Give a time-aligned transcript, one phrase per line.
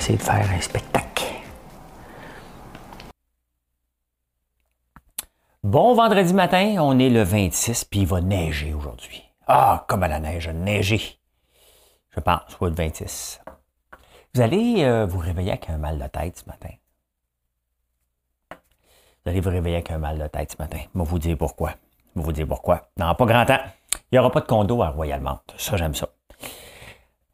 [0.00, 1.26] Essayer de faire un spectacle.
[5.62, 9.22] Bon vendredi matin, on est le 26, puis il va neiger aujourd'hui.
[9.46, 11.18] Ah, comme à la neige, neiger.
[12.16, 13.42] Je pense, soit le 26.
[14.32, 16.74] Vous allez euh, vous réveiller avec un mal de tête ce matin.
[18.50, 20.78] Vous allez vous réveiller avec un mal de tête ce matin.
[20.94, 21.74] Je vais vous dire pourquoi.
[22.14, 22.88] Je vais vous dire pourquoi.
[22.96, 23.60] Non, pas grand temps.
[24.10, 25.22] Il n'y aura pas de condo à Royal
[25.58, 26.08] Ça, j'aime ça.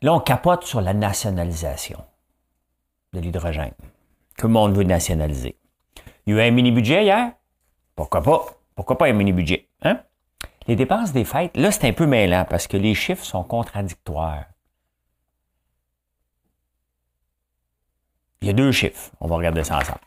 [0.02, 2.04] Là, on capote sur la nationalisation
[3.12, 3.74] de l'hydrogène.
[4.36, 5.56] Tout le monde veut nationaliser.
[6.26, 7.32] Il y a eu un mini-budget hier?
[7.94, 8.44] Pourquoi pas?
[8.74, 9.68] Pourquoi pas un mini-budget?
[9.82, 10.00] Hein?
[10.66, 14.44] Les dépenses des fêtes, là, c'est un peu mêlant parce que les chiffres sont contradictoires.
[18.40, 19.10] Il y a deux chiffres.
[19.20, 20.00] On va regarder ça ensemble.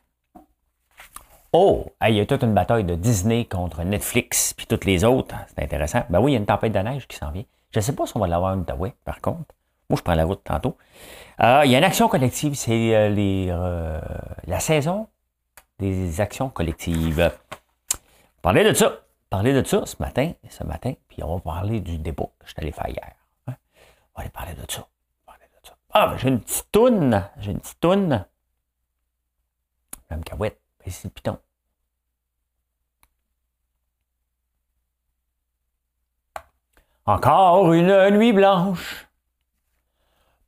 [1.52, 5.36] Oh, il y a toute une bataille de Disney contre Netflix puis toutes les autres.
[5.48, 6.04] C'est intéressant.
[6.10, 7.46] Ben oui, il y a une tempête de neige qui s'en vient.
[7.72, 9.56] Je ne sais pas si on va l'avoir une Outaouais, par contre.
[9.90, 10.78] Moi, je prends la route tantôt.
[11.42, 14.02] Euh, il y a une action collective, c'est euh, euh,
[14.46, 15.08] la saison
[15.78, 17.32] des actions collectives.
[18.42, 19.00] Parler de ça.
[19.30, 22.52] Parler de ça ce matin, ce matin, puis on va parler du débat que je
[22.52, 23.14] suis allé faire hier.
[23.48, 23.54] Hein.
[24.14, 24.86] On va aller parler de ça.
[25.92, 27.24] Ah, ben, j'ai une petite toune.
[27.38, 28.26] J'ai une petite toune.
[30.12, 30.60] Même cahouette.
[30.86, 31.40] c'est le piton.
[37.06, 39.09] Encore une nuit blanche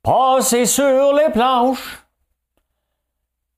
[0.02, 2.04] Passez sur les planches,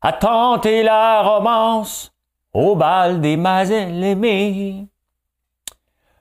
[0.03, 2.13] à tenter la romance
[2.53, 4.87] au bal des mazelles aimées.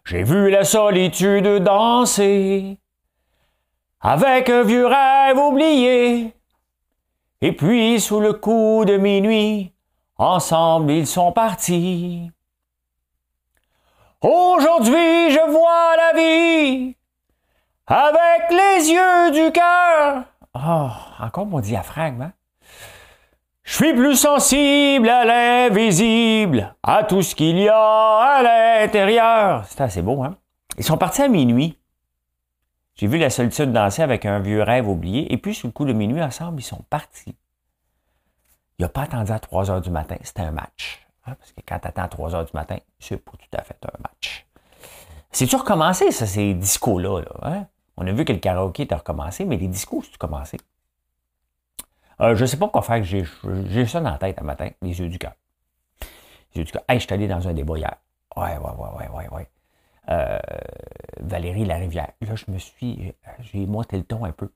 [0.06, 2.78] J'ai vu la solitude danser
[4.00, 6.34] avec un vieux rêve oublié.
[7.42, 9.74] Et puis sous le coup de minuit,
[10.18, 12.32] ensemble ils sont partis.
[14.22, 16.96] Aujourd'hui je vois la vie
[17.88, 20.24] avec les yeux du cœur.
[20.54, 20.90] Oh,
[21.20, 22.34] encore mon diaphragme, hein?
[23.64, 29.64] Je suis plus sensible à l'invisible, à tout ce qu'il y a à l'intérieur.
[29.68, 30.36] C'est assez beau, hein?
[30.78, 31.80] Ils sont partis à minuit.
[32.96, 35.86] J'ai vu la solitude danser avec un vieux rêve oublié, et puis, sous le coup
[35.86, 37.36] de minuit, ensemble, ils sont partis.
[38.78, 41.08] Il n'a pas attendu à 3 heures du matin, c'était un match.
[41.26, 41.36] Hein?
[41.40, 43.78] Parce que quand tu attends à 3 heures du matin, c'est pas tout à fait
[43.86, 44.46] un match.
[45.32, 47.22] C'est-tu recommencé, ça, ces discos-là?
[47.22, 47.68] Là, hein?
[47.98, 50.58] On a vu que le karaoké était recommencé, mais les discours, c'est commencé?
[52.22, 55.00] Euh, je ne sais pas quoi faire, j'ai ça dans la tête un matin, les
[55.00, 55.34] yeux du cœur.
[56.54, 56.84] Les yeux du cœur.
[56.88, 57.96] Hey, je suis allé dans un débat hier.
[58.36, 59.50] Ouais, ouais, ouais, ouais, ouais, ouais.
[60.10, 60.40] Euh,
[61.20, 62.12] Valérie Larivière.
[62.22, 63.14] Là, je me suis.
[63.40, 64.52] J'ai monté le ton un peu.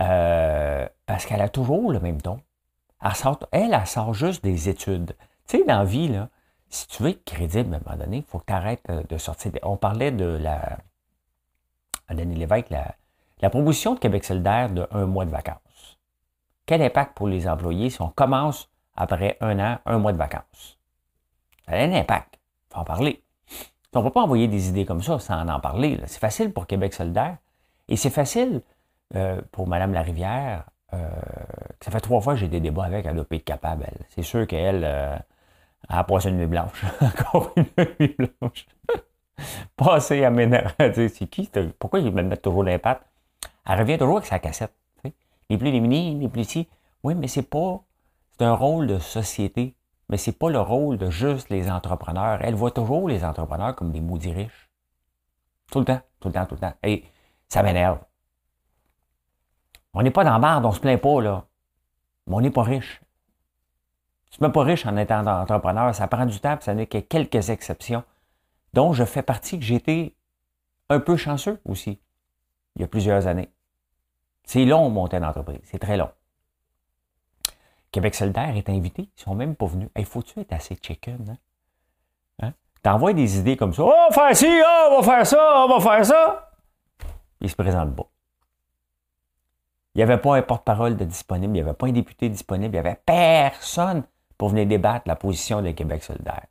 [0.00, 2.40] Euh, parce qu'elle a toujours le même ton.
[3.02, 5.16] Elle, sort, elle, elle sort juste des études.
[5.46, 6.28] Tu sais, dans la vie, là,
[6.68, 9.18] si tu veux être crédible à un moment donné, il faut que tu arrêtes de
[9.18, 9.52] sortir.
[9.62, 10.78] On parlait de la
[12.08, 15.98] à Denis Lévesque la, proposition de Québec solidaire de un mois de vacances.
[16.66, 20.78] Quel impact pour les employés si on commence après un an, un mois de vacances?
[21.66, 22.34] Ça a un impact.
[22.36, 23.22] Il faut en parler.
[23.94, 26.00] On ne va pas envoyer des idées comme ça sans en parler.
[26.06, 27.38] C'est facile pour Québec solidaire
[27.88, 28.62] et c'est facile
[29.16, 30.64] euh, pour Mme Larivière.
[30.92, 31.08] Euh,
[31.80, 33.86] ça fait trois fois que j'ai des débats avec, elle doit être capable.
[34.10, 35.16] C'est sûr qu'elle euh,
[35.88, 36.84] a passé une nuit blanche.
[37.00, 37.66] Encore une
[37.98, 38.66] nuit blanche.
[39.76, 41.08] passer à m'énerver.
[41.08, 41.50] c'est qui?
[41.78, 43.02] Pourquoi ils me mettent toujours l'impact?
[43.66, 44.72] Elle revient toujours avec sa cassette.
[45.50, 46.68] Les plus mini, les plus ici.
[47.02, 47.80] Oui, mais c'est pas.
[48.32, 49.74] C'est un rôle de société.
[50.10, 52.40] Mais c'est pas le rôle de juste les entrepreneurs.
[52.42, 54.70] Elle voit toujours les entrepreneurs comme des maudits riches.
[55.70, 56.72] Tout le temps, tout le temps, tout le temps.
[56.82, 57.04] Et
[57.48, 57.98] ça m'énerve.
[59.92, 61.44] On n'est pas dans la barre, on se plaint pas, là.
[62.26, 63.02] Mais on n'est pas riche.
[64.30, 67.48] Tu ne pas riche en étant entrepreneur, ça prend du temps, ça n'est que quelques
[67.50, 68.04] exceptions
[68.72, 70.16] dont je fais partie, que j'ai été
[70.88, 72.00] un peu chanceux aussi,
[72.76, 73.50] il y a plusieurs années.
[74.44, 76.10] C'est long, monter d'entreprise, c'est très long.
[77.90, 79.88] Québec solidaire est invité, ils sont même pas venus.
[79.96, 81.36] Il faut-tu être assez chicken, hein?
[82.42, 82.52] hein?
[82.82, 85.64] T'envoies des idées comme ça, oh, on va faire ci, oh, on va faire ça,
[85.64, 86.50] on va faire ça.
[87.40, 88.10] Ils se présentent pas.
[89.94, 92.80] Il n'y avait pas un porte-parole disponible, il n'y avait pas un député disponible, il
[92.80, 94.04] n'y avait personne
[94.36, 96.46] pour venir débattre la position de Québec solidaire.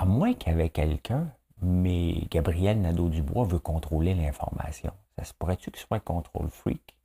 [0.00, 1.30] À moins avait quelqu'un
[1.62, 4.92] mais Gabriel Nadeau-Dubois veut contrôler l'information.
[5.18, 6.96] Ça se pourrait-tu qu'il soit un contrôle freak?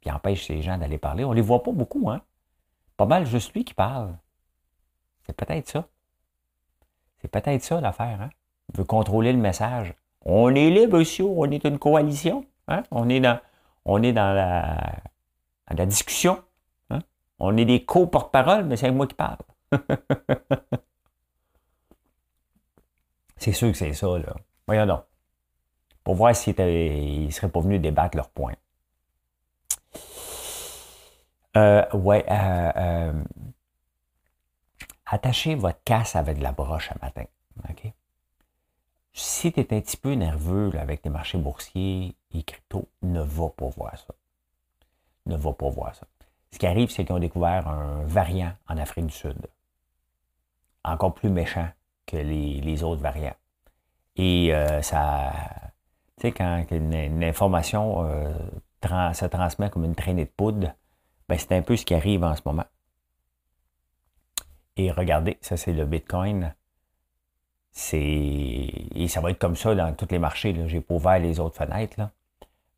[0.00, 1.24] Puis empêche ces gens d'aller parler.
[1.24, 2.22] On les voit pas beaucoup, hein?
[2.96, 4.16] Pas mal juste lui qui parle.
[5.26, 5.88] C'est peut-être ça.
[7.20, 8.30] C'est peut-être ça l'affaire, hein?
[8.72, 9.92] Il veut contrôler le message.
[10.24, 12.46] On est libre ici, on est une coalition.
[12.68, 12.84] Hein?
[12.92, 13.40] On est dans,
[13.86, 16.40] la discussion.
[16.90, 17.00] Hein?
[17.40, 19.38] On est des co-porte-parole, mais c'est moi qui parle.
[23.40, 24.34] c'est sûr que c'est ça, là.
[24.66, 25.02] Voyons donc.
[26.04, 28.54] Pour voir s'ils ne seraient pas venus débattre leur point.
[31.56, 33.24] Euh, ouais, euh, euh,
[35.06, 37.24] attachez votre casse avec de la broche un matin.
[37.68, 37.92] OK?
[39.12, 43.48] Si tu es un petit peu nerveux avec tes marchés boursiers et crypto, ne va
[43.48, 44.14] pas voir ça.
[45.26, 46.06] Ne va pas voir ça.
[46.52, 49.46] Ce qui arrive, c'est qu'ils ont découvert un variant en Afrique du Sud.
[50.84, 51.68] Encore plus méchant
[52.12, 53.36] les, autres variants.
[54.16, 55.32] Et euh, ça.
[56.18, 60.74] Tu sais, quand une, information euh, se transmet comme une traînée de poudre,
[61.28, 62.66] ben, c'est un peu ce qui arrive en ce moment.
[64.76, 66.54] Et regardez, ça c'est le Bitcoin.
[67.72, 67.98] C'est.
[68.00, 70.54] Et ça va être comme ça dans tous les marchés.
[70.54, 71.94] Je n'ai pas ouvert les autres fenêtres.
[71.98, 72.10] Là.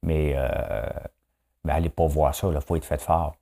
[0.02, 0.48] Mais, euh,
[1.64, 3.36] ben, allez pas voir ça, il faut être fait fort.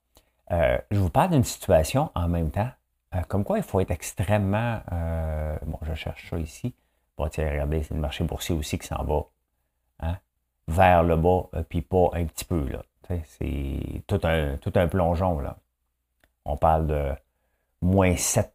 [0.51, 2.71] Je vous parle d'une situation en même temps.
[3.15, 4.81] Euh, comme quoi, il faut être extrêmement.
[4.93, 6.75] Euh, bon, je cherche ça ici.
[7.17, 9.25] Bon, tiens, regardez, c'est le marché boursier aussi qui s'en va
[10.01, 10.19] hein,
[10.69, 12.69] vers le bas, puis pas un petit peu.
[12.69, 12.83] là.
[13.25, 15.41] C'est tout un, tout un plongeon.
[15.41, 15.57] là.
[16.45, 17.13] On parle de
[17.83, 18.55] moins 7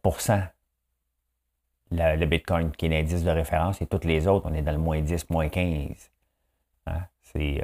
[1.92, 4.72] le, le Bitcoin, qui est l'indice de référence, et toutes les autres, on est dans
[4.72, 6.10] le moins 10, moins 15.
[6.86, 7.02] Hein?
[7.22, 7.62] C'est,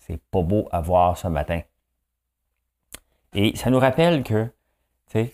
[0.00, 1.60] c'est pas beau à voir ce matin.
[3.34, 4.52] Et ça nous rappelle que, tu
[5.12, 5.32] sais,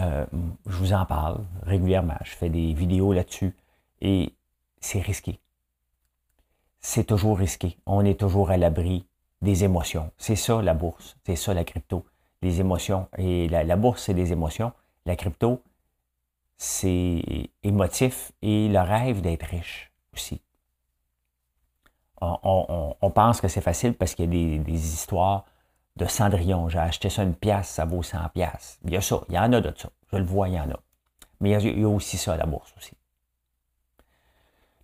[0.00, 0.26] euh,
[0.66, 3.54] je vous en parle régulièrement, je fais des vidéos là-dessus,
[4.00, 4.34] et
[4.80, 5.40] c'est risqué.
[6.80, 7.78] C'est toujours risqué.
[7.86, 9.06] On est toujours à l'abri
[9.42, 10.10] des émotions.
[10.18, 12.04] C'est ça la bourse, c'est ça la crypto,
[12.42, 13.08] les émotions.
[13.18, 14.72] Et la, bourse, c'est des émotions.
[15.06, 15.62] La crypto,
[16.56, 20.40] c'est émotif et le rêve d'être riche aussi.
[22.20, 25.44] On, pense que c'est facile parce qu'il y a des histoires
[25.96, 26.68] de Cendrillon.
[26.68, 28.78] J'ai acheté ça une pièce, ça vaut 100 pièces.
[28.84, 29.88] Il y a ça, il y en a de ça.
[30.12, 30.80] Je le vois, il y en a.
[31.40, 32.96] Mais il y a, aussi ça à la bourse aussi.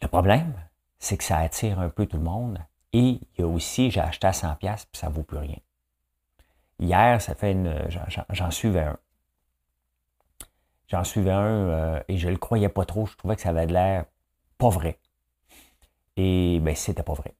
[0.01, 0.55] Le problème,
[0.99, 2.59] c'est que ça attire un peu tout le monde.
[2.93, 5.59] Et il y a aussi, j'ai acheté à 100 pièces puis ça vaut plus rien.
[6.79, 7.73] Hier, ça fait une,
[8.31, 8.99] j'en suivais un.
[10.89, 13.07] J'en suivais un euh, et je le croyais pas trop.
[13.07, 14.05] Je trouvais que ça avait de l'air
[14.59, 14.99] pas vrai.
[16.17, 17.35] Et ben, c'était pas vrai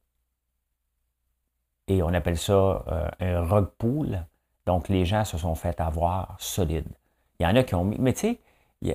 [1.89, 4.25] et on appelle ça euh, un rug pool.
[4.67, 6.87] Donc, les gens se sont fait avoir solide.
[7.39, 7.99] Il y en a qui ont mis.
[7.99, 8.41] Mais tu sais,
[8.83, 8.95] il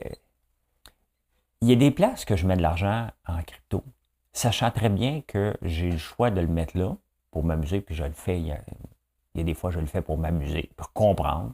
[1.61, 3.83] y, a, des places que je mets de l'argent en crypto,
[4.31, 6.95] sachant très bien que j'ai le choix de le mettre là
[7.31, 8.39] pour m'amuser, puis je le fais.
[8.39, 11.53] Il y, a, des fois, je le fais pour m'amuser, pour comprendre.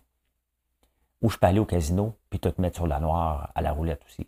[1.22, 4.04] Ou je peux aller au casino, puis tout mettre sur la noire à la roulette
[4.06, 4.28] aussi.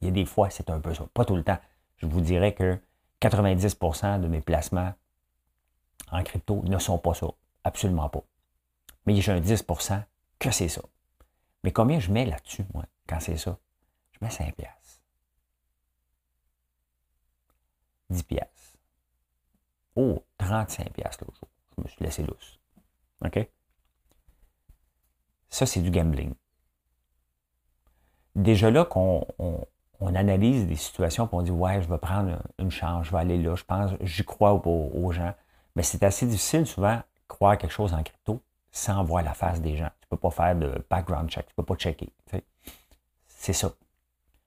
[0.00, 1.04] Il y a des fois, c'est un peu ça.
[1.12, 1.58] Pas tout le temps.
[1.96, 2.78] Je vous dirais que
[3.20, 4.94] 90% de mes placements
[6.10, 7.28] en crypto ne sont pas ça.
[7.64, 8.22] Absolument pas.
[9.06, 10.02] Mais j'ai un 10%
[10.38, 10.82] que c'est ça.
[11.62, 13.58] Mais combien je mets là-dessus, moi, quand c'est ça?
[14.12, 15.02] Je mets 5 piastres.
[18.10, 18.78] 10 piastres.
[19.96, 21.48] Oh, 35 piastres l'autre jour.
[21.76, 22.58] Je me suis laissé lousse.
[23.24, 23.48] OK?
[25.48, 26.34] Ça, c'est du gambling.
[28.36, 29.26] Déjà là qu'on
[30.00, 33.42] analyse des situations, et on dit, ouais, je vais prendre une chance, je vais aller
[33.42, 35.34] là, je pense, j'y crois aux gens.
[35.76, 39.76] Mais c'est assez difficile souvent croire quelque chose en crypto sans voir la face des
[39.76, 39.90] gens.
[40.00, 42.12] Tu ne peux pas faire de background check, tu ne peux pas checker.
[43.26, 43.72] C'est ça.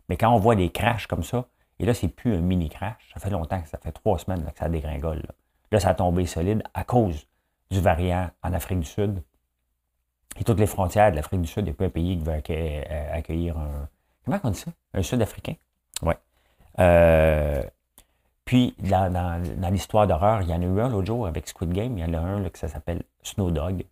[0.10, 1.46] Mais quand on voit des crashs comme ça,
[1.80, 4.44] et là, c'est plus un mini crash, ça fait longtemps que ça fait trois semaines
[4.52, 5.24] que ça dégringole.
[5.72, 5.80] Là.
[5.80, 7.28] ça a tombé solide à cause
[7.72, 9.24] du variant en Afrique du Sud.
[10.40, 12.24] Et toutes les frontières de l'Afrique du Sud, il n'y a pas un pays qui
[12.24, 13.88] veut euh, accueillir un.
[14.26, 14.72] Comment on dit ça?
[14.94, 15.56] Un Sud-Africain?
[16.02, 16.14] Oui.
[16.80, 17.64] Euh,
[18.46, 21.98] puis, dans, l'histoire d'horreur, il y en a eu un l'autre jour avec Squid Game.
[21.98, 23.86] Il y en a un là, que ça s'appelle Snow Dog.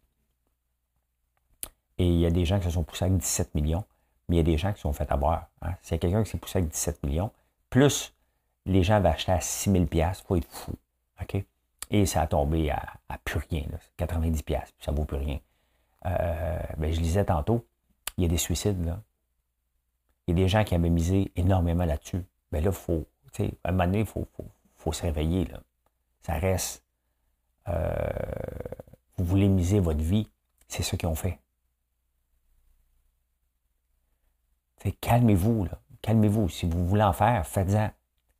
[1.97, 3.85] Et il y a des gens qui se sont poussés avec 17 millions,
[4.27, 5.47] mais il y a des gens qui se sont fait avoir.
[5.61, 5.75] Hein.
[5.81, 7.31] S'il y a quelqu'un qui s'est poussé avec 17 millions,
[7.69, 8.13] plus
[8.65, 10.73] les gens avaient acheté à 6 000 il faut être fou.
[11.91, 13.65] Et ça a tombé à, plus rien,
[13.97, 15.39] 90 puis ça vaut plus rien.
[16.05, 17.67] Euh, ben, je lisais tantôt,
[18.17, 18.83] il y a des suicides.
[18.85, 19.01] Là.
[20.25, 22.23] Il y a des gens qui avaient misé énormément là-dessus.
[22.51, 23.05] Ben là, il faut
[23.39, 24.27] à un moment donné, il faut,
[24.77, 25.45] faut, se réveiller.
[25.45, 25.59] Là.
[26.21, 26.83] Ça reste.
[27.67, 28.09] Euh,
[29.17, 30.27] vous voulez miser votre vie,
[30.67, 31.39] c'est ce qu'ils ont fait.
[34.99, 35.67] Calmez-vous.
[36.01, 36.49] Calmez-vous.
[36.49, 37.91] Si vous voulez en faire, faites-en.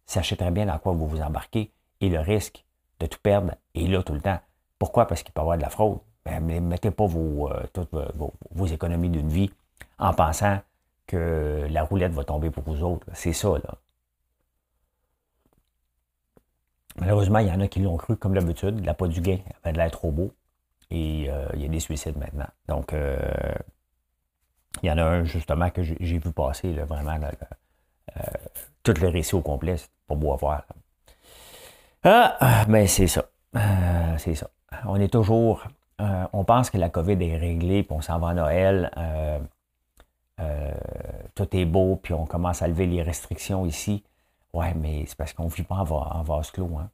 [0.06, 1.72] Sachez très bien dans quoi vous vous embarquez
[2.02, 2.66] et le risque
[3.00, 4.40] de tout perdre est là tout le temps.
[4.80, 5.08] Pourquoi?
[5.08, 6.00] Parce qu'il peut y avoir de la fraude.
[6.26, 9.52] Ben, ne mettez pas vos, euh, toutes vos, vos économies d'une vie
[10.00, 10.60] en pensant
[11.08, 13.08] que la roulette va tomber pour vous autres.
[13.14, 13.78] C'est ça, là.
[17.00, 18.86] Malheureusement, il y en a qui l'ont cru comme d'habitude.
[18.86, 20.32] La pas du gain avait de l'air trop beau.
[20.90, 22.48] Et euh, il y a des suicides maintenant.
[22.68, 23.18] Donc, euh,
[24.84, 28.22] il y en a un justement que j'ai vu passer, vraiment, euh,
[28.84, 29.78] tout le récit au complet.
[29.78, 30.64] C'est pas beau à voir.
[32.04, 33.26] Ah, mais c'est ça.
[34.18, 34.50] c'est ça.
[34.86, 35.64] On est toujours.
[36.00, 38.92] on pense que la COVID est réglée, puis on s'en va à Noël.
[41.36, 44.04] tout est beau, puis on commence à lever les restrictions ici.
[44.54, 46.78] Ouais, mais c'est parce qu'on ne vit pas en, vase clos.
[46.78, 46.90] Hein.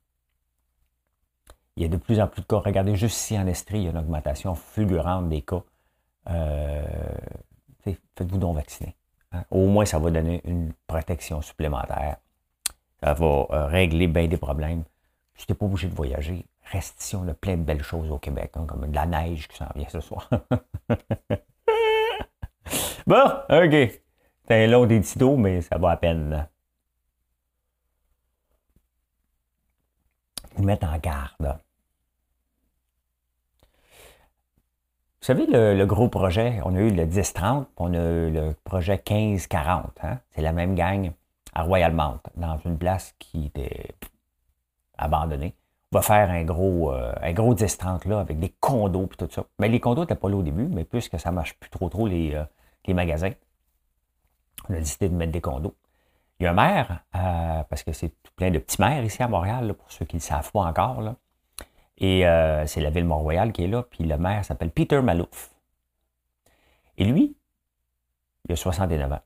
[1.76, 2.58] Il y a de plus en plus de cas.
[2.58, 5.64] Regardez juste ici en Estrie, il y a une augmentation fulgurante des cas.
[6.30, 6.84] Euh,
[7.84, 8.96] faites-vous donc vacciner.
[9.32, 9.44] Hein.
[9.52, 12.18] Au moins, ça va donner une protection supplémentaire.
[13.02, 14.84] Ça va euh, régler bien des problèmes.
[15.36, 17.16] Si tu n'es pas obligé de voyager, reste ici.
[17.16, 19.68] On a plein de belles choses au Québec, hein, comme de la neige qui s'en
[19.76, 20.28] vient ce soir.
[23.08, 24.02] bon, OK.
[24.48, 25.02] C'est un long des
[25.38, 26.48] mais ça va à peine.
[30.58, 31.60] Vous mettre en garde.
[35.22, 38.96] Vous savez, le, gros projet, on a eu le 10-30, on a eu le projet
[38.96, 39.86] 15-40.
[40.04, 40.20] Hein?
[40.32, 41.12] C'est la même gang
[41.54, 43.96] à Royal Mount, dans une place qui était
[44.98, 45.54] abandonnée.
[45.92, 49.28] On va faire un gros, euh, un gros 10-30 là, avec des condos et tout
[49.30, 49.44] ça.
[49.60, 51.90] Mais les condos n'étaient pas là au début, mais puisque ça ne marche plus trop
[51.90, 52.44] trop les, euh,
[52.86, 53.32] les magasins,
[54.70, 55.76] on a décidé de mettre des condos.
[56.40, 59.28] Il y a un maire, euh, parce que c'est plein de petits maires ici à
[59.28, 61.16] Montréal, pour ceux qui ne le savent pas encore.
[61.98, 65.52] Et euh, c'est la ville Mont-Royal qui est là, puis le maire s'appelle Peter Malouf.
[66.98, 67.36] Et lui,
[68.46, 69.22] il a 69 ans.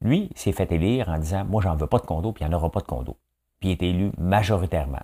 [0.00, 2.54] Lui, s'est fait élire en disant Moi, j'en veux pas de condo, puis il n'y
[2.54, 3.16] en aura pas de condo.
[3.58, 5.02] Puis il est élu majoritairement.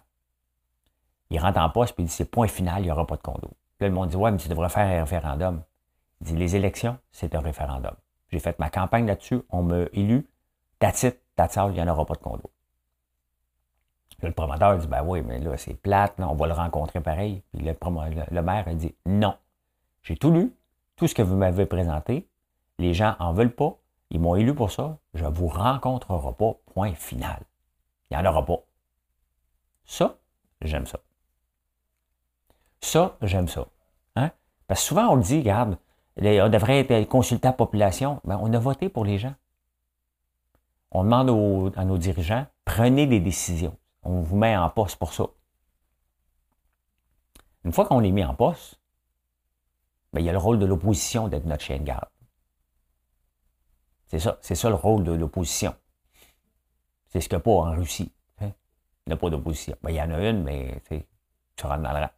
[1.31, 3.23] Il rentre en poste, puis il dit C'est point final, il n'y aura pas de
[3.23, 3.49] condo.
[3.79, 5.62] Puis là, le monde dit Ouais, mais tu devrais faire un référendum.
[6.21, 7.95] Il dit Les élections, c'est un référendum.
[8.31, 10.29] J'ai fait ma campagne là-dessus, on m'a élu,
[10.85, 12.50] That's it, il n'y en aura pas de condo.
[14.21, 17.43] le promoteur dit, ben oui, mais là, c'est plate, on va le rencontrer pareil.
[17.53, 19.35] Puis le, maire a dit, non,
[20.03, 20.55] j'ai tout lu,
[20.97, 22.29] tout ce que vous m'avez présenté,
[22.79, 23.79] les gens en veulent pas,
[24.11, 27.41] ils m'ont élu pour ça, je ne vous rencontrerai pas, point final.
[28.11, 28.59] Il n'y en aura pas.
[29.87, 30.19] Ça,
[30.61, 30.99] j'aime ça.
[32.83, 33.67] Ça, j'aime ça.
[34.17, 34.33] Hein?
[34.67, 35.79] Parce que souvent, on dit, regarde,
[36.19, 38.21] on devrait être consultant population.
[38.25, 39.35] Ben, on a voté pour les gens
[40.95, 43.77] on demande à nos dirigeants, prenez des décisions.
[44.05, 45.25] On vous met en poste pour ça.
[47.65, 48.81] Une fois qu'on est mis en poste,
[50.13, 52.09] ben, il y a le rôle de l'opposition d'être notre chien de garde.
[54.07, 55.75] C'est ça, c'est ça le rôle de l'opposition.
[57.09, 58.13] C'est ce qu'il n'y a pas en Russie.
[58.41, 58.53] Hein.
[59.07, 59.77] Il n'y a pas d'opposition.
[59.83, 60.81] Ben, il y en a une, mais
[61.57, 62.11] tu rentres dans le rang.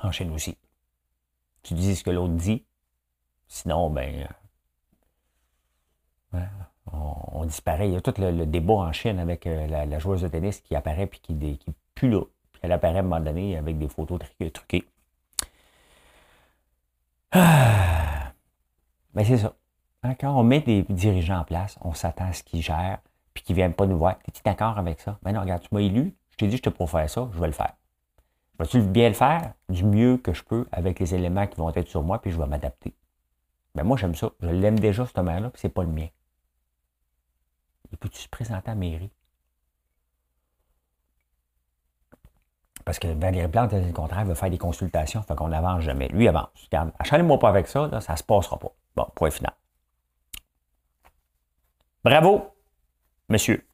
[0.00, 0.56] En Chine aussi.
[1.62, 2.66] Tu dis ce que l'autre dit.
[3.46, 4.28] Sinon, ben.
[6.34, 6.46] Euh,
[7.38, 7.88] on, disparaît.
[7.88, 10.74] Il y a tout le, débat en Chine avec euh, la, joueuse de tennis qui
[10.74, 11.58] apparaît puis qui, n'est
[11.94, 12.22] plus là.
[12.62, 14.20] elle apparaît à un moment donné avec des photos
[14.52, 14.84] truquées.
[17.32, 18.32] Ah.
[19.14, 19.54] Mais c'est ça.
[20.02, 22.98] Hein, quand on met des dirigeants en place, on s'attend à ce qu'ils gèrent
[23.34, 24.16] puis qu'ils ne viennent pas nous voir.
[24.28, 25.18] Es-tu d'accord avec ça?
[25.22, 27.46] Ben non, regarde, tu m'as élu, je t'ai dit je te pour ça, je vais
[27.46, 27.74] le faire.
[28.58, 29.52] Vas-tu bien le faire?
[29.68, 32.38] Du mieux que je peux avec les éléments qui vont être sur moi, puis je
[32.38, 32.94] vais m'adapter.
[33.74, 34.30] Ben moi, j'aime ça.
[34.40, 36.08] Je l'aime déjà, ce maire-là, puis c'est pas le mien.
[37.90, 39.10] Il peut-tu se présenter à mairie?
[42.84, 46.08] Parce que Valérie Plante, le contraire, veut faire des consultations, fait qu'on n'avance jamais.
[46.08, 46.48] Lui avance.
[46.64, 48.72] Regarde, achalez-moi pas avec ça, là, ça se passera pas.
[48.96, 49.52] Bon, point final.
[52.02, 52.54] Bravo,
[53.28, 53.66] monsieur.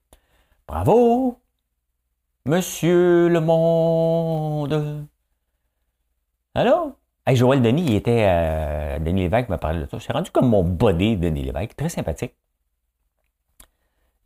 [0.67, 1.41] Bravo,
[2.45, 5.07] monsieur le monde.
[6.55, 6.99] Allô?
[7.29, 8.27] Joël Denis, il était.
[8.29, 10.01] Euh, Denis Lévesque m'a parlé de ça.
[10.01, 11.77] C'est rendu comme mon body, Denis Lévesque.
[11.77, 12.35] Très sympathique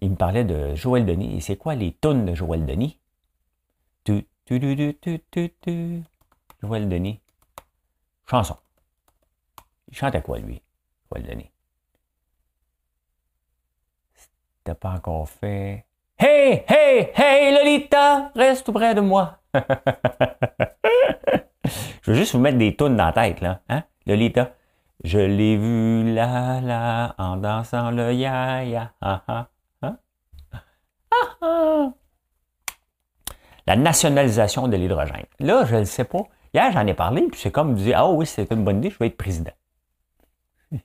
[0.00, 1.36] il me parlait de Joël Denis.
[1.36, 2.98] Et c'est quoi les tonnes de Joël Denis?
[4.04, 6.02] Tu, tu, tu, tu, tu, tu,
[6.62, 7.20] Joël Denis.
[8.26, 8.56] Chanson.
[9.88, 10.62] Il chantait quoi, lui,
[11.10, 11.50] Joël Denis?
[14.14, 15.86] C'était pas encore fait.
[16.18, 19.38] Hey, hey, hey, Lolita, reste tout près de moi.
[22.02, 23.60] Je veux juste vous mettre des tonnes dans la tête, là.
[23.68, 23.84] Hein?
[24.06, 24.52] Lolita?
[25.04, 29.48] Je l'ai vu là, là, en dansant le ya, ya, ha, ha.
[33.66, 35.26] La nationalisation de l'hydrogène.
[35.40, 36.22] Là, je ne sais pas.
[36.54, 38.98] Hier, j'en ai parlé, puis c'est comme dire Ah oui, c'est une bonne idée, je
[38.98, 39.52] vais être président.
[40.72, 40.78] je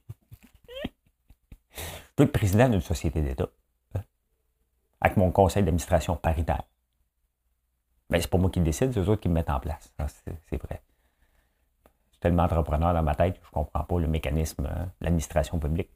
[2.16, 3.48] peux être président d'une société d'État.
[5.00, 6.64] avec mon conseil d'administration paritaire.
[8.10, 9.92] Mais c'est pas moi qui le décide, c'est eux autres qui me mettent en place.
[10.50, 10.82] C'est vrai.
[11.84, 14.92] Je suis tellement entrepreneur dans ma tête que je ne comprends pas le mécanisme hein,
[15.00, 15.90] de l'administration publique.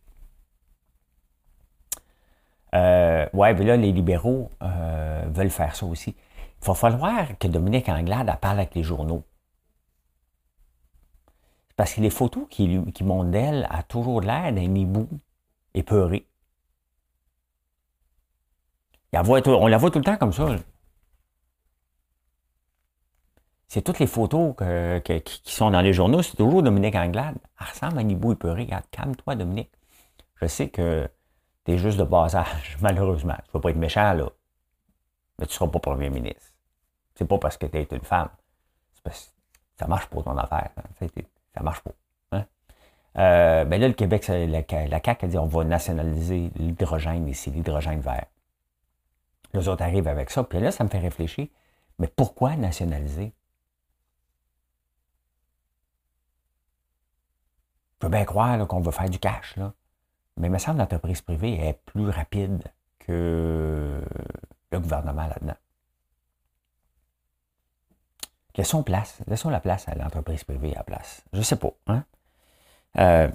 [2.74, 6.16] Euh, ouais, mais là, les libéraux euh, veulent faire ça aussi.
[6.62, 9.24] Il va falloir que Dominique Anglade parle avec les journaux.
[11.76, 15.08] Parce que les photos qui, qui montrent d'elle a toujours l'air d'un hibou
[15.76, 16.28] épeuré.
[19.14, 20.48] on la voit tout le temps comme ça.
[23.68, 24.56] C'est toutes les photos
[25.04, 27.36] qui sont dans les journaux, c'est toujours Dominique Anglade.
[27.60, 28.68] Elle ressemble à un hibou épeuré.
[28.92, 29.72] Calme-toi, Dominique.
[30.42, 31.08] Je sais que
[31.68, 33.36] tu es juste de passage, malheureusement.
[33.36, 34.30] Tu ne vas pas être méchant, là.
[35.38, 36.54] Mais tu ne seras pas premier ministre.
[37.16, 38.30] C'est pas parce que tu es une femme.
[38.94, 39.32] C'est parce que
[39.78, 40.70] ça marche pas ton affaire.
[40.78, 41.08] Hein.
[41.54, 41.92] Ça marche pas.
[42.32, 42.46] Hein.
[43.18, 47.52] Euh, ben là, le Québec, la, la CAQ a dit on va nationaliser l'hydrogène ici,
[47.52, 48.28] l'hydrogène vert.
[49.54, 50.44] Les autres arrivent avec ça.
[50.44, 51.48] Puis là, ça me fait réfléchir.
[52.00, 53.34] Mais pourquoi nationaliser?
[57.96, 59.74] Je peux bien croire qu'on veut faire du cash, là.
[60.38, 62.64] Mais il me semble que l'entreprise privée est plus rapide
[63.00, 64.02] que
[64.72, 65.56] le gouvernement là-dedans.
[68.56, 71.24] Laissons place, laissons la place à l'entreprise privée à la place.
[71.32, 71.72] Je ne sais pas.
[71.88, 72.04] Hein?
[72.98, 73.30] Euh,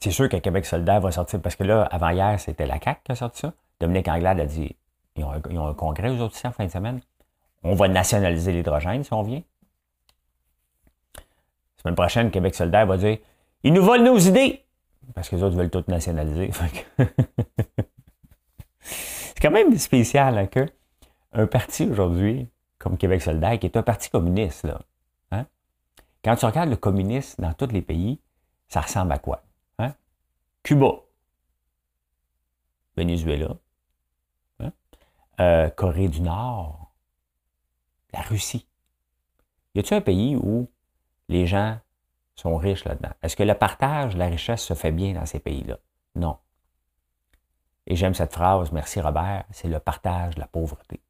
[0.00, 3.00] c'est sûr que Québec solidaire va sortir, parce que là, avant hier, c'était la CAQ
[3.04, 3.52] qui a sorti ça.
[3.80, 4.74] Dominique Anglade a dit,
[5.16, 7.00] ils ont, un congrès aux autres ici en fin de semaine.
[7.62, 9.42] On va nationaliser l'hydrogène si on vient.
[11.16, 13.18] La semaine prochaine, Québec solidaire va dire,
[13.62, 14.63] ils nous volent nos idées.
[15.14, 16.50] Parce que les autres veulent tout nationaliser.
[18.80, 20.66] c'est quand même spécial hein, que
[21.32, 24.80] un parti aujourd'hui comme Québec solidaire, qui est un parti communiste, là.
[25.30, 25.46] Hein?
[26.22, 28.20] Quand tu regardes le communisme dans tous les pays,
[28.68, 29.42] ça ressemble à quoi?
[29.78, 29.94] Hein?
[30.62, 30.92] Cuba,
[32.96, 33.56] Venezuela,
[34.60, 34.72] hein?
[35.40, 36.92] euh, Corée du Nord,
[38.12, 38.66] la Russie.
[39.74, 40.68] Y a-t-il un pays où
[41.28, 41.78] les gens
[42.34, 43.12] sont riches là-dedans?
[43.22, 45.78] Est-ce que le partage de la richesse se fait bien dans ces pays-là?
[46.14, 46.38] Non.
[47.86, 51.00] Et j'aime cette phrase, merci Robert, c'est le partage de la pauvreté.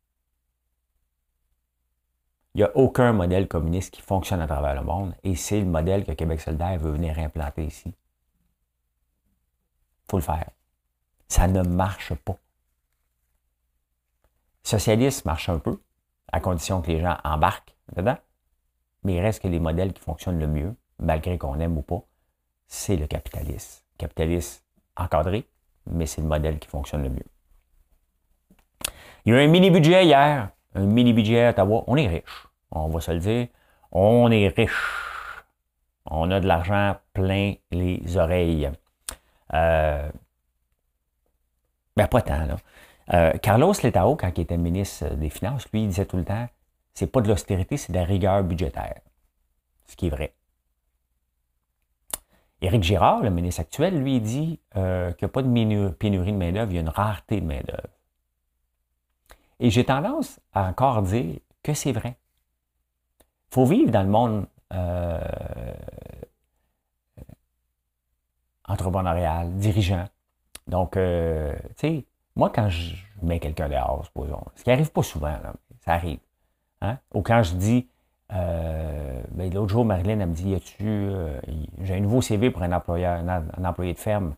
[2.55, 5.67] Il n'y a aucun modèle communiste qui fonctionne à travers le monde et c'est le
[5.67, 7.89] modèle que Québec solidaire veut venir implanter ici.
[7.89, 10.51] Il faut le faire.
[11.29, 12.37] Ça ne marche pas.
[14.63, 15.81] Socialisme marche un peu,
[16.33, 18.17] à condition que les gens embarquent dedans,
[19.03, 22.03] mais il reste que les modèles qui fonctionnent le mieux, malgré qu'on aime ou pas,
[22.67, 23.83] c'est le capitalisme.
[23.99, 24.65] Capitaliste
[24.97, 25.47] encadré,
[25.87, 27.27] mais c'est le modèle qui fonctionne le mieux.
[29.25, 32.49] Il y a eu un mini-budget hier un mini-budget à Ottawa, on est riche.
[32.71, 33.47] On va se le dire.
[33.93, 35.45] On est riche.
[36.07, 38.71] On a de l'argent plein les oreilles.
[39.53, 40.09] Euh,
[41.97, 42.57] ben, pas tant, là.
[43.13, 46.49] Euh, Carlos Letao, quand il était ministre des Finances, lui, il disait tout le temps
[46.95, 49.01] c'est pas de l'austérité, c'est de la rigueur budgétaire.
[49.87, 50.33] Ce qui est vrai.
[52.65, 56.37] Éric Girard, le ministre actuel, lui, dit euh, qu'il n'y a pas de pénurie de
[56.37, 57.89] main-d'œuvre, il y a une rareté de main-d'œuvre.
[59.61, 62.17] Et j'ai tendance à encore dire que c'est vrai.
[63.21, 65.21] Il faut vivre dans le monde euh,
[68.67, 70.07] entrepreneurial, dirigeant.
[70.67, 74.07] Donc, euh, tu sais, moi, quand je mets quelqu'un dehors,
[74.57, 75.37] ce qui n'arrive pas souvent,
[75.85, 76.19] ça arrive.
[76.81, 76.97] Hein?
[77.13, 77.89] Ou quand je dis,
[78.35, 81.11] euh, ben, l'autre jour, Marilyn, elle me dit, tu
[81.83, 84.35] j'ai un nouveau CV pour un employeur, un, employé de ferme.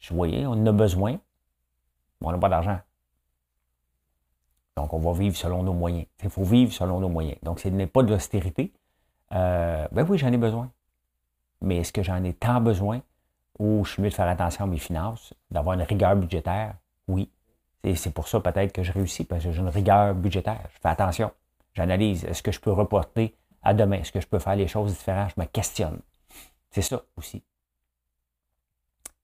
[0.00, 2.78] Je voyais, on en a besoin, mais on n'a pas d'argent.
[4.76, 6.06] Donc, on va vivre selon nos moyens.
[6.22, 7.38] Il faut vivre selon nos moyens.
[7.42, 8.72] Donc, ce n'est pas de l'austérité.
[9.32, 10.70] Euh, ben oui, j'en ai besoin.
[11.60, 13.00] Mais est-ce que j'en ai tant besoin
[13.58, 16.74] ou je suis mieux de faire attention à mes finances, d'avoir une rigueur budgétaire?
[17.06, 17.30] Oui.
[17.94, 20.68] C'est pour ça peut-être que je réussis, parce que j'ai une rigueur budgétaire.
[20.74, 21.30] Je fais attention.
[21.74, 22.24] J'analyse.
[22.24, 23.98] Est-ce que je peux reporter à demain?
[23.98, 25.32] Est-ce que je peux faire les choses différentes?
[25.36, 26.00] Je me questionne.
[26.70, 27.42] C'est ça aussi.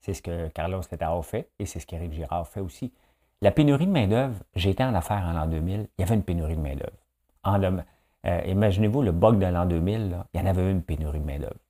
[0.00, 2.92] C'est ce que Carlos Letao fait et c'est ce qu'Éric Girard fait aussi.
[3.40, 6.56] La pénurie de main-d'œuvre, j'étais en affaires en l'an 2000, il y avait une pénurie
[6.56, 7.84] de main-d'œuvre.
[8.26, 11.60] Euh, imaginez-vous le bug de l'an 2000, il y en avait une pénurie de main-d'œuvre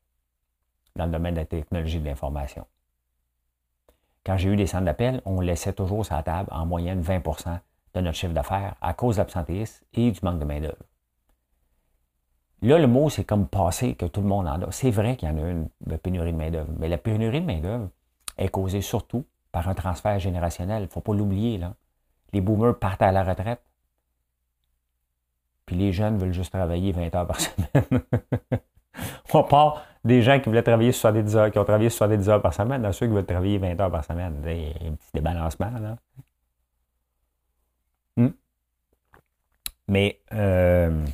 [0.97, 2.67] dans le domaine de la technologie de l'information.
[4.25, 7.23] Quand j'ai eu des centres d'appel, on laissait toujours la table en moyenne 20
[7.95, 10.85] de notre chiffre d'affaires à cause de l'absentéisme et du manque de main-d'œuvre.
[12.63, 14.73] Là, le mot, c'est comme passé que tout le monde en a.
[14.73, 15.69] C'est vrai qu'il y en a une
[16.03, 17.89] pénurie de main-d'œuvre, mais la pénurie de main-d'œuvre
[18.37, 20.83] est causée surtout par un transfert générationnel.
[20.83, 21.59] Il ne faut pas l'oublier.
[21.59, 21.75] Là.
[22.33, 23.63] Les boomers partent à la retraite.
[25.67, 28.03] Puis les jeunes veulent juste travailler 20 heures par semaine.
[29.33, 32.55] On part des gens qui voulaient travailler 70 heures, qui ont travaillé 70 heures par
[32.55, 34.43] semaine, à ceux qui veulent travailler 20 heures par semaine.
[34.45, 35.71] A un petit débalancement.
[35.71, 35.97] Là.
[39.89, 41.05] Mais euh,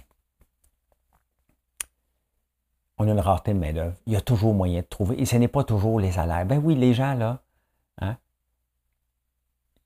[2.99, 3.95] on a une rareté de main-d'œuvre.
[4.07, 5.21] Il y a toujours moyen de trouver.
[5.21, 6.45] Et ce n'est pas toujours les salaires.
[6.45, 7.41] Ben oui, les gens, là,
[8.01, 8.17] hein,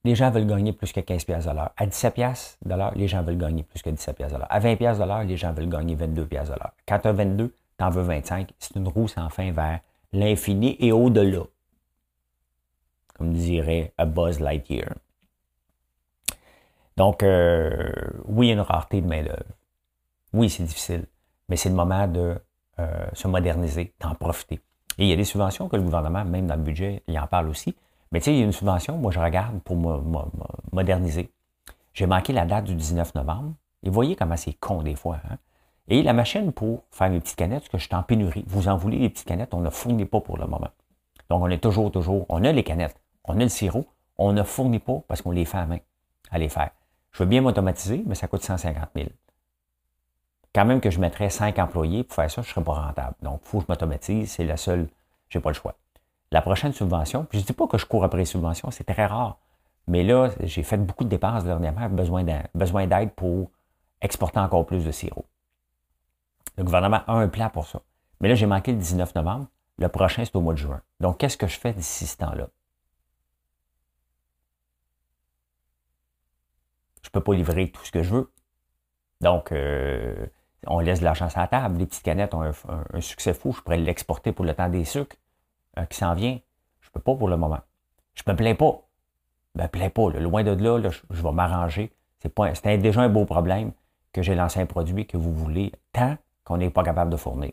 [0.04, 1.72] les gens veulent gagner plus que 15 pièces l'heure.
[1.76, 2.58] À 17 pièces
[2.94, 4.32] les gens veulent gagner plus que 17 pièces.
[4.48, 6.72] À 20 pièces les gens veulent gagner 22 pièces l'heure.
[6.86, 8.50] Quand tu as 22, tu en veux 25.
[8.58, 9.80] C'est une roue sans fin vers
[10.12, 11.42] l'infini et au-delà.
[13.14, 14.94] Comme dirait a Buzz Lightyear.
[16.98, 17.92] Donc, euh,
[18.24, 19.54] oui, il y a une rareté de main-d'œuvre.
[20.32, 21.06] Oui, c'est difficile.
[21.48, 22.36] Mais c'est le moment de
[22.80, 24.56] euh, se moderniser, d'en profiter.
[24.98, 27.28] Et il y a des subventions que le gouvernement, même dans le budget, il en
[27.28, 27.76] parle aussi.
[28.10, 30.00] Mais tu sais, il y a une subvention, moi je regarde pour me,
[30.72, 31.30] moderniser.
[31.94, 33.54] J'ai manqué la date du 19 novembre.
[33.84, 35.20] Et voyez comment c'est con des fois.
[35.30, 35.36] Hein?
[35.86, 38.44] Et la machine pour faire mes petites canettes, parce que je suis en pénurie.
[38.48, 40.70] Vous en voulez les petites canettes, on ne fournit pas pour le moment.
[41.30, 44.42] Donc on est toujours, toujours, on a les canettes, on a le sirop, on ne
[44.42, 45.78] fournit pas parce qu'on les fait à main
[46.30, 46.70] à les faire.
[47.12, 49.08] Je veux bien m'automatiser, mais ça coûte 150 000
[50.54, 53.14] quand même que je mettrais cinq employés pour faire ça, je ne serais pas rentable.
[53.22, 54.88] Donc, il faut que je m'automatise, c'est la seule,
[55.28, 55.74] je n'ai pas le choix.
[56.30, 58.84] La prochaine subvention, puis je ne dis pas que je cours après les subventions, c'est
[58.84, 59.38] très rare.
[59.86, 63.50] Mais là, j'ai fait beaucoup de dépenses dernièrement, besoin d'aide pour
[64.00, 65.24] exporter encore plus de sirop.
[66.56, 67.80] Le gouvernement a un plan pour ça.
[68.20, 69.46] Mais là, j'ai manqué le 19 novembre.
[69.78, 70.80] Le prochain, c'est au mois de juin.
[70.98, 72.48] Donc, qu'est-ce que je fais d'ici ce temps-là?
[77.08, 78.30] Je ne peux pas livrer tout ce que je veux.
[79.22, 80.26] Donc, euh,
[80.66, 81.78] on laisse de l'argent sur la table.
[81.78, 83.52] Les petites canettes ont un, succès fou.
[83.52, 85.16] Je pourrais l'exporter pour le temps des sucres
[85.78, 86.38] euh, qui s'en vient.
[86.82, 87.60] Je ne peux pas pour le moment.
[88.14, 88.82] Je ne me plains pas.
[89.54, 90.10] Je me plains pas.
[90.10, 91.92] Loin de là, je, vais m'arranger.
[92.18, 93.72] C'est déjà un beau problème
[94.12, 97.52] que j'ai lancé un produit que vous voulez tant qu'on n'est pas capable de fournir.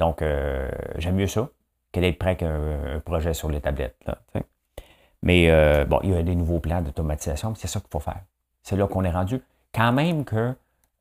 [0.00, 1.48] Donc, euh, j'aime mieux ça
[1.92, 3.96] que d'être prêt qu'un projet sur les tablettes.
[5.22, 5.46] Mais
[5.84, 8.22] bon, il y a des nouveaux plans d'automatisation, c'est ça qu'il faut faire.
[8.62, 9.40] C'est là qu'on est rendu.
[9.74, 10.54] Quand même que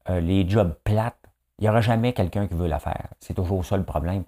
[0.10, 1.22] les jobs plates
[1.62, 3.10] il n'y aura jamais quelqu'un qui veut la faire.
[3.20, 4.24] C'est toujours ça le problème.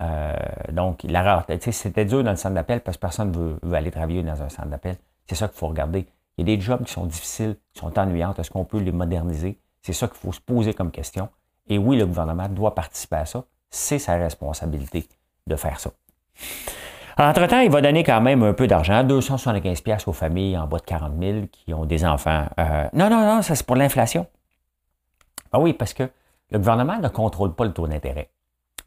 [0.00, 0.36] Euh,
[0.70, 3.90] donc, la rareté, c'était dur dans le centre d'appel parce que personne ne veut, aller
[3.90, 4.96] travailler dans un centre d'appel.
[5.28, 6.06] C'est ça qu'il faut regarder.
[6.38, 8.34] Il y a des jobs qui sont difficiles, qui sont ennuyants.
[8.38, 9.58] Est-ce qu'on peut les moderniser?
[9.82, 11.28] C'est ça qu'il faut se poser comme question.
[11.66, 13.42] Et oui, le gouvernement doit participer à ça.
[13.68, 15.08] C'est sa responsabilité
[15.48, 15.90] de faire ça.
[17.18, 20.82] Entre-temps, il va donner quand même un peu d'argent, 275 aux familles en bas de
[20.82, 22.44] 40 000 qui ont des enfants.
[22.58, 24.26] Euh, non, non, non, ça c'est pour l'inflation.
[25.50, 26.10] Ah oui, parce que
[26.50, 28.28] le gouvernement ne contrôle pas le taux d'intérêt.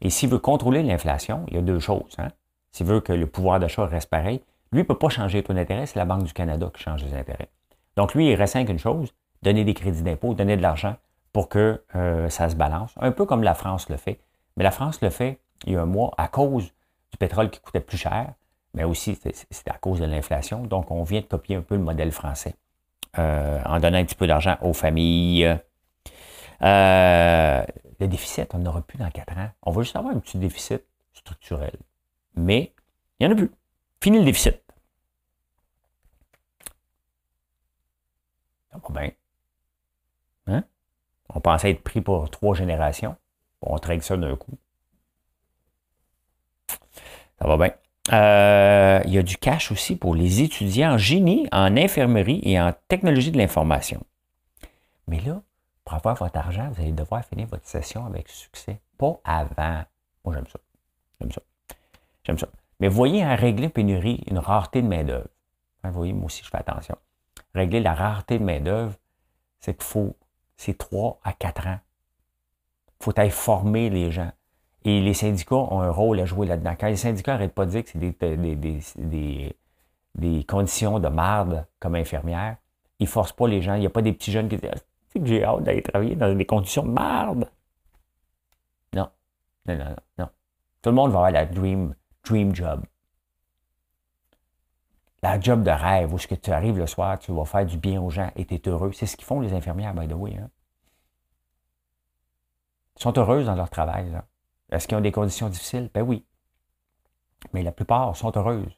[0.00, 2.14] Et s'il veut contrôler l'inflation, il y a deux choses.
[2.18, 2.28] Hein.
[2.70, 4.40] S'il veut que le pouvoir d'achat reste pareil,
[4.70, 7.02] lui ne peut pas changer le taux d'intérêt, c'est la Banque du Canada qui change
[7.02, 7.48] les intérêts.
[7.96, 9.12] Donc lui, il reste qu'une chose,
[9.42, 10.94] donner des crédits d'impôt, donner de l'argent
[11.32, 14.20] pour que euh, ça se balance, un peu comme la France le fait.
[14.56, 16.72] Mais la France le fait il y a un mois à cause
[17.10, 18.34] du pétrole qui coûtait plus cher,
[18.74, 19.18] mais aussi
[19.50, 20.64] c'est à cause de l'inflation.
[20.64, 22.54] Donc on vient de copier un peu le modèle français
[23.18, 25.58] euh, en donnant un petit peu d'argent aux familles.
[26.62, 27.64] Euh,
[27.98, 29.50] le déficit, on n'aura plus dans quatre ans.
[29.62, 31.76] On va juste avoir un petit déficit structurel.
[32.34, 32.72] Mais
[33.18, 33.50] il n'y en a plus.
[34.02, 34.62] Fini le déficit.
[38.70, 39.10] Ça va bien.
[40.46, 40.64] Hein?
[41.28, 43.16] On pensait être pris pour trois générations.
[43.62, 44.58] On traite ça d'un coup.
[47.40, 47.72] Ça va bien.
[48.12, 52.60] Euh, il y a du cash aussi pour les étudiants en génie, en infirmerie et
[52.60, 54.02] en technologie de l'information.
[55.06, 55.42] Mais là,
[55.84, 58.80] pour avoir votre argent, vous allez devoir finir votre session avec succès.
[58.98, 59.82] Pas avant.
[60.24, 60.58] Moi, j'aime ça.
[61.20, 61.40] J'aime ça.
[62.24, 62.48] J'aime ça.
[62.80, 65.28] Mais voyez, à régler pénurie, une rareté de main-d'œuvre.
[65.82, 66.96] Hein, vous voyez, moi aussi, je fais attention.
[67.54, 68.94] Régler la rareté de main-d'œuvre,
[69.58, 70.16] c'est qu'il faut,
[70.56, 71.80] c'est 3 à 4 ans.
[73.00, 74.30] Il faut aller former les gens.
[74.84, 76.74] Et les syndicats ont un rôle à jouer là-dedans.
[76.78, 78.56] Quand les syndicats n'arrêtent pas de dire que c'est des,
[78.96, 79.56] des,
[80.14, 82.56] des, conditions de marde comme infirmière,
[82.98, 83.74] ils ne forcent pas les gens.
[83.74, 84.70] Il n'y a pas des petits jeunes qui disent
[85.12, 87.50] c'est que j'ai hâte d'aller travailler dans des conditions de merde.
[88.94, 89.10] Non.
[89.66, 90.28] Non, non, non,
[90.82, 92.84] Tout le monde va avoir la dream, dream job.
[95.22, 97.76] La job de rêve où ce que tu arrives le soir, tu vas faire du
[97.76, 98.92] bien aux gens et tu es heureux.
[98.92, 100.36] C'est ce qu'ils font les infirmières, by the way.
[100.38, 100.48] Hein.
[102.96, 104.10] Ils sont heureuses dans leur travail.
[104.70, 105.90] Est-ce qu'ils ont des conditions difficiles?
[105.92, 106.24] Ben oui.
[107.52, 108.72] Mais la plupart sont heureuses.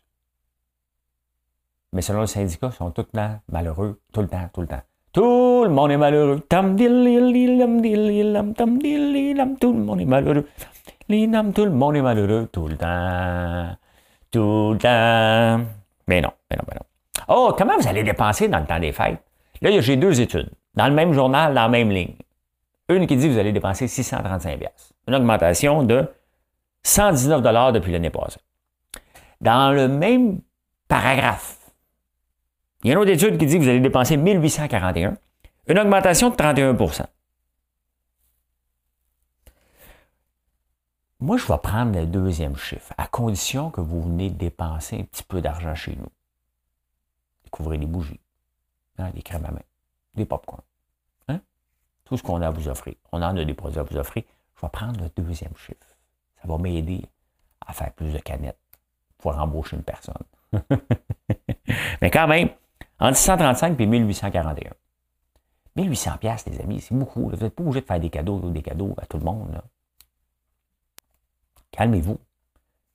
[1.92, 4.66] Mais selon le syndicat, ils sont tout le temps malheureux, tout le temps, tout le
[4.66, 4.82] temps.
[5.12, 6.40] Tout le monde est malheureux.
[6.48, 6.62] Tout le
[9.84, 10.46] monde est malheureux.
[11.52, 13.76] tout le monde est malheureux tout le temps.
[14.30, 15.66] Tout le temps.
[16.06, 16.86] Mais non, mais non, mais non.
[17.28, 19.22] Oh, comment vous allez dépenser dans le temps des fêtes?
[19.60, 20.50] Là, j'ai deux études.
[20.74, 22.14] Dans le même journal, dans la même ligne.
[22.92, 24.60] Une qui dit que vous allez dépenser 635
[25.08, 26.06] Une augmentation de
[26.82, 28.40] 119 depuis l'année passée.
[29.40, 30.40] Dans le même
[30.88, 31.58] paragraphe,
[32.82, 35.16] il y a une autre étude qui dit que vous allez dépenser 1841.
[35.68, 37.06] Une augmentation de 31%
[41.20, 45.22] Moi, je vais prendre le deuxième chiffre, à condition que vous venez dépenser un petit
[45.22, 46.08] peu d'argent chez nous.
[47.44, 48.18] Découvrez des bougies,
[48.98, 49.62] hein, des crèmes à main,
[50.16, 50.62] des popcorn.
[52.04, 52.94] Tout ce qu'on a à vous offrir.
[53.12, 54.24] On en a des produits à vous offrir.
[54.56, 55.96] Je vais prendre le deuxième chiffre.
[56.40, 57.04] Ça va m'aider
[57.66, 58.58] à faire plus de canettes
[59.18, 60.14] pour embaucher une personne.
[62.02, 62.50] Mais quand même,
[62.98, 64.72] entre 635 et 1841.
[65.76, 67.30] 1800 pièces les amis, c'est beaucoup.
[67.30, 69.60] Vous n'êtes pas obligé de faire des cadeaux des cadeaux à tout le monde.
[71.70, 72.18] Calmez-vous.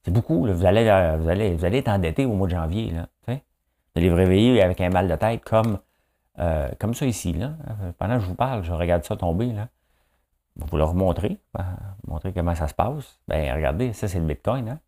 [0.03, 0.45] C'est beaucoup.
[0.45, 2.93] Vous, allez, euh, vous, allez, vous allez être endetté au mois de janvier.
[3.27, 3.33] Vous
[3.95, 5.79] allez vous réveiller avec un mal de tête comme,
[6.39, 7.33] euh, comme ça ici.
[7.33, 7.51] Là.
[7.97, 9.47] Pendant que je vous parle, je regarde ça tomber.
[9.47, 9.67] Là.
[10.55, 11.63] Vous leur montrer, euh,
[12.07, 13.19] montrer comment ça se passe.
[13.27, 14.69] Ben regardez, ça c'est le Bitcoin.
[14.69, 14.79] Hein?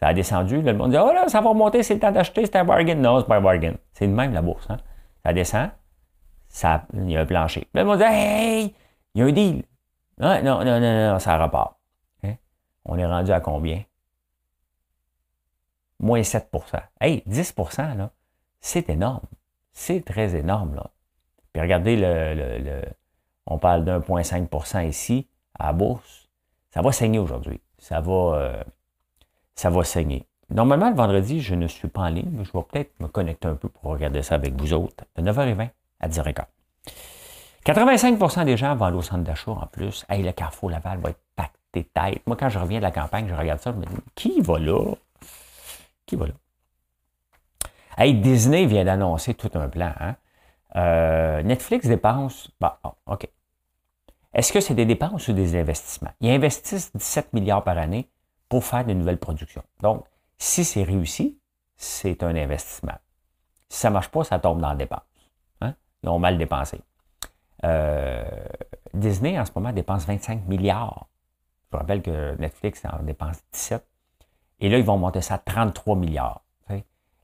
[0.00, 0.62] Ça a descendu.
[0.62, 2.94] le monde dit Oh là, ça va remonter, c'est le temps d'acheter, c'est un bargain.
[2.94, 3.74] Non, c'est pas un bargain.
[3.92, 4.66] C'est le même la bourse.
[4.70, 4.78] Hein?
[5.24, 5.70] Ça descend,
[6.48, 7.68] ça, il y a un plancher.
[7.74, 8.74] le monde dit Hey,
[9.14, 9.64] il y a un deal.
[10.18, 11.76] Non, non, non, non, non ça repart.
[12.84, 13.84] On est rendu à combien?
[16.00, 18.10] Moins 7% Hey, 10% là,
[18.60, 19.26] c'est énorme.
[19.72, 20.90] C'est très énorme, là.
[21.52, 22.82] Puis regardez, le,
[23.46, 25.26] on parle d'1,5 ici,
[25.58, 26.28] à la bourse.
[26.70, 27.60] Ça va saigner aujourd'hui.
[27.78, 28.64] Ça va, euh,
[29.54, 30.26] ça va saigner.
[30.50, 33.48] Normalement, le vendredi, je ne suis pas en ligne, mais je vais peut-être me connecter
[33.48, 35.68] un peu pour regarder ça avec vous autres, de 9h20
[36.00, 36.44] à 10h15.
[37.64, 40.04] 85% des gens vont aller au centre d'achat en plus.
[40.08, 42.26] Hey, le Carrefour Laval va être pacté têtes.
[42.26, 44.58] Moi, quand je reviens de la campagne, je regarde ça, je me dis, qui va
[44.58, 44.94] là?
[46.06, 46.34] Qui va là?
[47.96, 49.92] Hey, Disney vient d'annoncer tout un plan.
[50.00, 50.16] Hein?
[50.76, 52.50] Euh, Netflix dépense.
[52.60, 53.28] Bah, OK.
[54.34, 56.12] Est-ce que c'est des dépenses ou des investissements?
[56.20, 58.08] Ils investissent 17 milliards par année
[58.48, 59.62] pour faire de nouvelles productions.
[59.80, 60.04] Donc,
[60.38, 61.38] si c'est réussi,
[61.76, 62.98] c'est un investissement.
[63.68, 65.00] Si ça ne marche pas, ça tombe dans la dépense.
[65.60, 65.74] Hein?
[66.02, 66.80] Ils ont mal dépensé.
[67.64, 68.24] Euh,
[68.94, 71.06] Disney, en ce moment, dépense 25 milliards
[71.72, 73.84] je rappelle que Netflix en dépense 17.
[74.60, 76.41] Et là, ils vont monter ça à 33 milliards.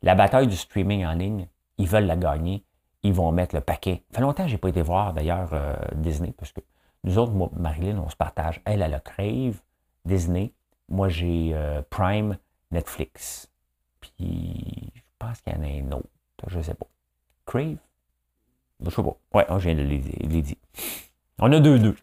[0.02, 2.64] La bataille du streaming en ligne, ils veulent la gagner.
[3.02, 4.02] Ils vont mettre le paquet.
[4.10, 6.60] Ça fait longtemps que je n'ai pas été voir d'ailleurs euh, Disney, parce que
[7.04, 8.60] nous autres, moi, Marilyn, on se partage.
[8.64, 9.60] Elle, elle a Crave,
[10.04, 10.52] Disney.
[10.88, 12.36] Moi, j'ai euh, Prime,
[12.72, 13.48] Netflix.
[14.00, 16.08] Puis, je pense qu'il y en a un autre.
[16.48, 16.86] Je sais pas.
[17.46, 17.76] Crave?
[18.80, 19.16] Je ne sais pas.
[19.34, 19.98] Ouais, je viens de le
[20.42, 20.56] dire.
[21.38, 21.96] On a deux, deux.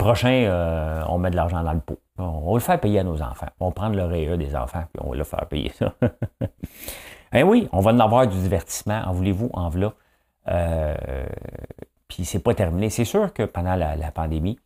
[0.00, 1.98] Prochain, euh, on met de l'argent dans le pot.
[2.16, 3.48] On va le faire payer à nos enfants.
[3.60, 5.92] On va prendre le REA des enfants, puis on va le faire payer ça.
[7.34, 9.02] eh oui, on va en avoir du divertissement.
[9.04, 9.92] En voulez-vous, en voilà.
[10.48, 11.26] Euh,
[12.08, 12.88] puis c'est pas terminé.
[12.88, 14.58] C'est sûr que pendant la, pandémie,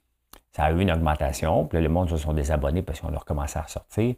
[0.53, 1.67] ça a eu une augmentation.
[1.67, 4.15] Puis là, le monde se sont désabonnés parce qu'on a recommencé à ressortir.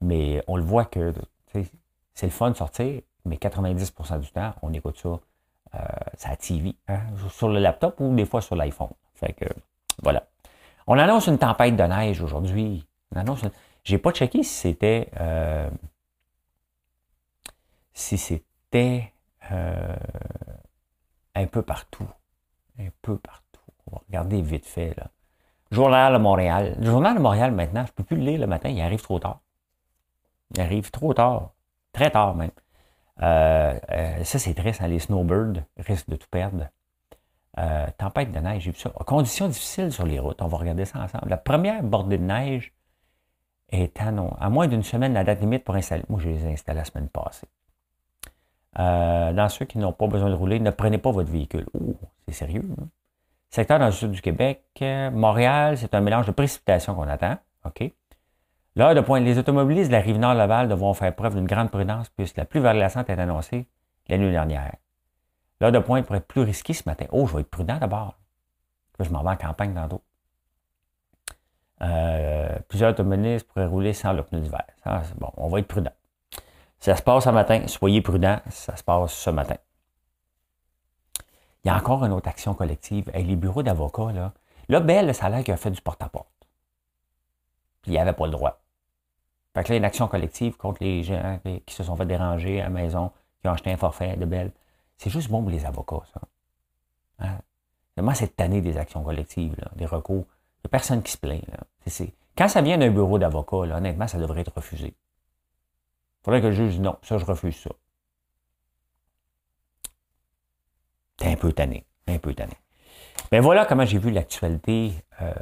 [0.00, 1.14] Mais on le voit que
[1.52, 5.20] c'est le fun de sortir, mais 90% du temps, on écoute ça,
[5.76, 5.78] euh,
[6.16, 6.98] ça TV, hein,
[7.30, 8.90] sur le laptop ou des fois sur l'iPhone.
[9.14, 9.44] Fait que
[10.02, 10.24] voilà.
[10.90, 12.88] On annonce une tempête de neige aujourd'hui.
[13.14, 15.68] Je n'ai pas checké si c'était euh,
[17.92, 19.12] si c'était
[19.52, 19.96] euh,
[21.34, 22.08] un peu partout.
[22.78, 23.60] Un peu partout.
[23.86, 24.94] On va regarder vite fait.
[24.96, 25.08] Là.
[25.70, 26.76] Journal de Montréal.
[26.78, 29.02] Le journal de Montréal, maintenant, je ne peux plus le lire le matin, il arrive
[29.02, 29.40] trop tard.
[30.54, 31.52] Il arrive trop tard.
[31.92, 32.50] Très tard même.
[33.20, 33.78] Euh,
[34.24, 36.66] ça, c'est triste, hein, les snowbirds risquent de tout perdre.
[37.58, 38.90] Euh, tempête de neige, j'ai vu ça.
[38.90, 40.40] Conditions difficiles sur les routes.
[40.42, 41.28] On va regarder ça ensemble.
[41.28, 42.72] La première bordée de neige
[43.70, 46.04] est à, à moins d'une semaine la date limite pour installer.
[46.08, 47.48] Moi, je les ai installés la semaine passée.
[48.78, 51.66] Euh, dans ceux qui n'ont pas besoin de rouler, ne prenez pas votre véhicule.
[51.74, 52.64] Oh, c'est sérieux.
[52.78, 52.88] Hein?
[53.50, 54.62] Secteur dans le sud du Québec,
[55.12, 57.38] Montréal, c'est un mélange de précipitations qu'on attend.
[57.64, 57.92] OK?
[58.76, 62.08] L'heure de pointe, les automobilistes de la rive nord-Laval devront faire preuve d'une grande prudence
[62.10, 63.66] puisque la pluie verglaçante est annoncée
[64.08, 64.76] la nuit dernière.
[65.60, 67.06] L'heure de pointe pourrait être plus risquée ce matin.
[67.10, 68.18] Oh, je vais être prudent d'abord.
[69.00, 70.04] Je m'en vais en campagne dans d'autres.
[71.82, 74.64] Euh, plusieurs automobilistes pourraient rouler sans le pneu d'hiver.
[75.16, 75.92] Bon, on va être prudent.
[76.80, 79.56] Ça se passe ce matin, soyez prudent, ça se passe ce matin.
[81.64, 83.10] Il y a encore une autre action collective.
[83.14, 84.32] les bureaux d'avocats, là.
[84.68, 86.28] Là, Belle, ça a l'air qu'il a fait du porte-à-porte.
[87.82, 88.60] Puis il n'avait pas le droit.
[89.54, 92.64] Fait que là, une action collective contre les gens qui se sont fait déranger à
[92.64, 94.52] la maison, qui ont acheté un forfait de Belle.
[94.98, 96.20] C'est juste bon pour les avocats, ça.
[97.20, 97.38] Hein?
[97.96, 100.26] Vraiment, cette année des actions collectives, des recours,
[100.58, 101.42] il n'y a personne qui se plaint.
[102.36, 104.88] Quand ça vient d'un bureau d'avocat, honnêtement, ça devrait être refusé.
[104.88, 107.70] Il faudrait que le juge dise non, ça, je refuse ça.
[111.16, 111.84] T'es un peu tanné.
[112.06, 112.54] Un peu tanné.
[113.32, 115.32] Mais voilà comment j'ai vu l'actualité euh,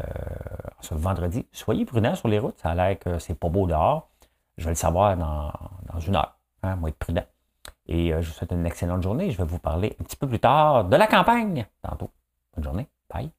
[0.81, 1.47] ce vendredi.
[1.53, 2.59] Soyez prudents sur les routes.
[2.59, 4.09] Ça a l'air que c'est pas beau dehors.
[4.57, 6.38] Je vais le savoir dans, une heure.
[6.62, 7.27] Hein, moi, être prudent.
[7.88, 9.31] Et je vous souhaite une excellente journée.
[9.31, 11.66] Je vais vous parler un petit peu plus tard de la campagne.
[11.83, 12.11] Tantôt.
[12.55, 12.88] Bonne journée.
[13.12, 13.31] Bye.